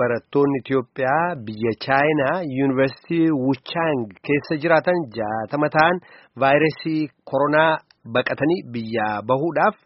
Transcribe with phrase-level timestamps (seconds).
[0.00, 5.96] barattoonni Itiyoophiyaa biyya Chaayinaa yuunivarsiitii Wuchaang keessa jiraatan jaatama ta'an
[6.42, 7.72] vaayirasii koronaa
[8.14, 9.76] baqatanii biyyaa bahuudhaaf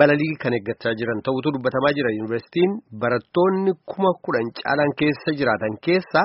[0.00, 2.10] balalii kan eeggachaa jiran ta'utu dubbatamaa jira.
[2.18, 2.72] Yuunivarsiitiin
[3.02, 6.22] barattoonni kuma kudhan caalan keessa jiraatan keessa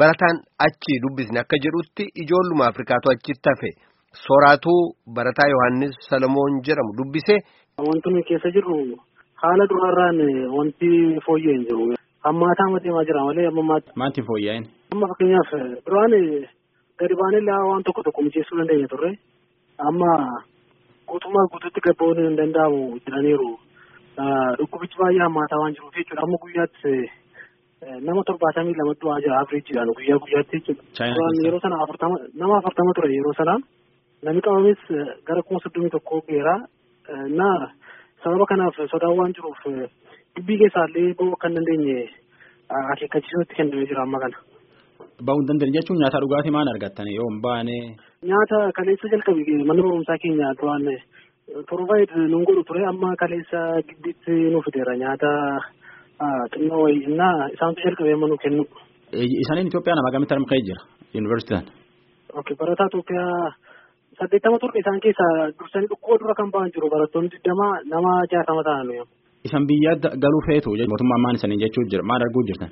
[0.00, 0.36] barataan
[0.66, 3.70] achi dubbisne akka jedhutti ijoolluma Afrikaatu achitti hafe.
[4.24, 4.80] Sooraatuu
[5.16, 7.36] barataa Yohaannis Salamoon jedhamu dubbise.
[7.88, 8.76] Wanti nuyi keessa jirru
[9.42, 10.18] haala duraarraan
[10.56, 10.88] wanti
[11.26, 11.86] fooyya'e hin jiru.
[12.24, 13.90] Hammaataa deemaa jira malee ammammaatti.
[14.00, 14.64] Maanti fooyya'een?
[14.92, 15.50] Amma fakkeenyaaf
[15.86, 16.14] duraan
[16.98, 19.10] gadi baanee waan tokko tokko mijeessuu dandeenya turre.
[19.88, 20.10] Amma
[21.08, 23.50] guutummaa guutuutti gabboon hin danda'amu jedhaniiru.
[24.58, 26.22] Dhukkubichi baay'ee hammaataa waan jiruuf jechuudha.
[26.26, 26.92] Amma guyyaatti
[28.06, 31.06] nama torbaatamii lama du'aa jira afriijiidhaan guyyaa guyyaatti jechuudha.
[31.44, 33.54] Yeroo sana afurtama nama afurtama ture yeroo sana
[34.22, 34.82] namni qabames
[35.26, 36.56] gara kuma soddomii tokkoo geera.
[37.38, 37.48] Na
[38.24, 39.62] sababa kanaaf sodaan waan jiruuf
[40.38, 41.98] dubbii keessaallee akka hin dandeenye
[42.92, 44.36] akeekkachiisuutti kennamee jira amma kana.
[45.26, 47.76] Bahuu hin dandeenye jechuun nyaata dhugaatii maal argattan yoo hin baane.
[48.32, 50.86] Nyaata kaleessa jalqabe mana barumsaa keenya duraan
[51.70, 55.30] torbaayid nuun godhu ture amma kaleessa giddiitti nu fideera nyaata
[56.54, 58.64] xinnoo wayii innaa isaantu jalqabee amma nu kennu.
[59.42, 60.82] Isaaniin Itoophiyaa nama gamitti argamee jira
[61.14, 61.66] yuunivarsiitiin?
[62.40, 63.52] Ok barataa Itoophiyaa
[64.18, 68.88] saddeettama turre isaan keessaa dursanii dhukkuba dura kan ba'an jiru barattoonni digdama nama jaatama ta'an.
[69.48, 69.92] Isan biyya
[70.24, 72.70] galuu feetu mootummaan maal isanii jechuu jira maal arguu jirtan?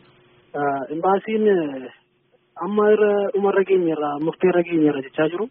[0.95, 1.45] Imbaasiin
[2.65, 5.47] amma irra dhumarra geenyerra murteerra geenyerra jechaa jiru.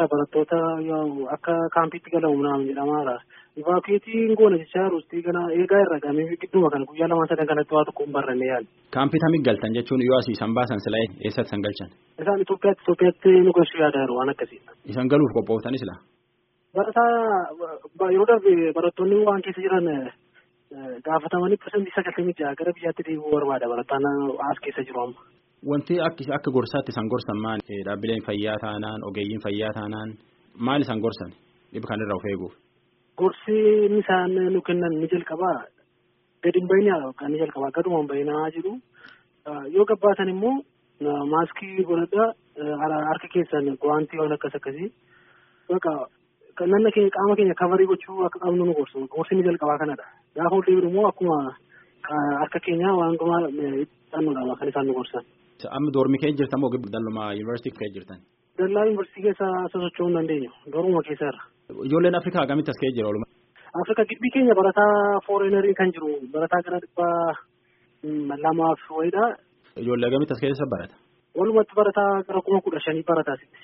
[0.00, 0.58] Barattoota
[1.36, 3.14] akka kaampiitti galamu naam jedhamaadha.
[3.60, 7.84] Ivaakueetiin goona jechaa jiru kana eegaa irra gamee gidduma kana guyyaa lamaan sadan kanatti waa
[7.88, 8.66] tokko hin barranne yaali.
[8.96, 11.90] Kaampii tamii galtan jechuun yoo asii isaan baasan silaa eessatti isaan galchan?
[12.22, 14.60] Isaan Itoophiyaatti Itoophiyaatti nu galchuu yaada jiru waan akkasii.
[14.92, 15.98] Isaan galuuf qophooftanis laa?
[16.76, 19.88] Barataa yeroo darbe barattoonni waan keessa jiran
[21.06, 23.66] gaafatamanii pirsantii sagaltamii jaha gara biyyaatti deebi'uu barbaada.
[23.72, 24.04] Barataan
[24.50, 25.20] as keessa jiru amma.
[25.70, 30.10] Wanti akka gorsaatti isaan gorsan maal dhaabbileen fayyaa taanaan ogeeyyiin fayyaa taanaan
[30.66, 31.30] maal isaan gorsan?
[31.72, 32.54] Dhibba kanarraa of eeguuf?
[33.20, 35.58] Gorsi inni isaan nu kennan ni jalqabaa
[36.44, 38.72] gadi hin bayinaa kan ni jalqabaa gaduma hin bayinaa jedhu
[39.76, 40.54] yoo gabbaatan immoo
[41.34, 44.88] maaskii godhadhaa harka keessan guwaantii waan akkas akkasii.
[46.60, 49.06] Keenya qaama keenya kavarii gochuu akka qabnu nu gorsu.
[49.14, 51.36] Gorsi ni jalqabaa kanadha gaafa deebiin immoo akkuma
[52.42, 53.40] harka keenya waan gumaa
[54.12, 55.24] xannuudha kan isaan nu gorsan.
[55.76, 58.18] Amma doormi kee jirtan moo dalluma yuunivarsiitii kee jirtan?
[58.58, 61.42] Dallaa yuunivarsiitii keessa sosocho'uu hin dandeenyu dooruma keessa irra.
[61.86, 63.26] Ijoolleen Afrikaa akkamitti as kee jira ooluma?
[63.82, 64.94] Afrikaa gibbii keenya barataa
[65.26, 69.24] fooreenarii kan jiru barataa gara dhibbaa lamaaf wayiidha.
[69.82, 70.94] Ijoollee akkamitti as keessa barata?
[71.38, 73.58] Walumatti barataa gara kuma kudha shanii barataa sitti.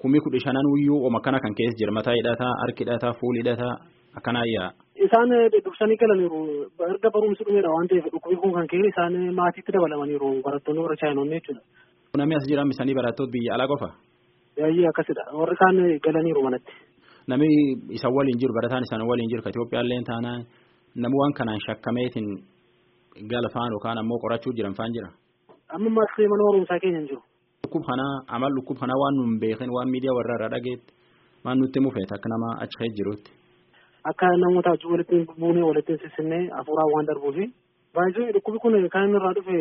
[0.00, 3.74] Kumii kudha shanan wiyyuu oma kana kan keessa jira mataa hidhataa harki hidhataa fuuli hidhataa
[4.18, 4.70] akkanaa yaa.
[5.06, 5.30] Isaan
[5.64, 6.40] dursanii galaniiru
[6.92, 11.34] erga barumsi dhumeedha waan ta'eef dhukkubi kun kan ka'e isaan maatiitti dabalamaniiru barattoonni warra chaayinoonni
[11.38, 11.62] jechuudha.
[12.18, 13.88] Namni as jiran misanii barattoota biyya alaa qofa?
[14.60, 15.76] Yaayyee akkasidha warri kaan
[16.06, 16.72] galaniiru manatti.
[17.30, 17.48] Namni
[17.96, 20.40] isaan waliin jiru barataan isaan waliin jiru Itoophiyaallee taanaan
[21.02, 22.28] namni waan kanaan shakkameetiin
[23.32, 25.08] galfaan yookaan ammoo qorachuu jiran faan jira.
[25.74, 27.22] Amma maasii mana barumsaa keenya hin jiru.
[27.62, 30.92] Dhukkub kanaa amal dhukkub kanaa waan nu hin beekin waan miidiyaa warra irraa dhageetti
[31.44, 33.30] waan nutti mufeet akka nama achi jirutti.
[34.04, 37.44] Akka namoota wajjin walitti buunee walitti sissinnee hafuuraan waan darbuufi.
[37.94, 39.58] Baay'ee dhukkubi kun kan inni irraa dhufe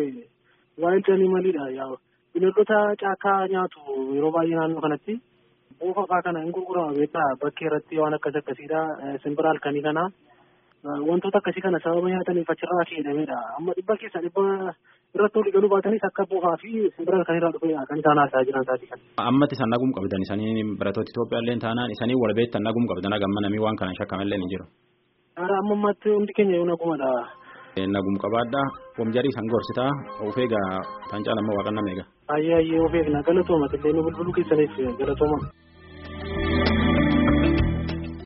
[0.83, 1.89] waa'ee animaliidha yaa
[2.33, 3.79] bineeldota caakkaa nyaatu
[4.15, 5.19] yeroo baay'ee naannoo kanatti.
[5.79, 8.79] Buufa fa'aa kana hin gurgurama beektaa bakkee irratti waan akkas akkasiidha
[9.23, 10.03] simbira halkanii kana
[11.09, 14.45] wantoota akkasii kana sababa nyaataniif achirraa keedhamedha amma dhibba keessa dhibba
[15.17, 18.99] olii galuu baatanis akka buufaa fi simbira halkanirraa dhufedha kan isaan haasaa jiran kan.
[19.29, 23.59] Ammatti isaan nagum qabdan isanii barattoota Itoophiyaallee taanaan isanii wal beektan nagum qabdan hagamma namii
[23.65, 24.65] waan kanaan shakkamallee ni jiru.
[25.39, 27.09] Haala amma ammaatti hundi keenya yoo nagumadha.
[27.95, 28.67] Nagum qabaadhaa
[28.99, 29.91] wamjarii isaan gorsitaa
[30.27, 30.67] of eegaa
[31.09, 32.03] tan caalammoo waaqannaa meeqa.
[32.35, 35.37] Ayyee ayyee of eegna galatooma illee nu bulbuluu keessaniif galatooma.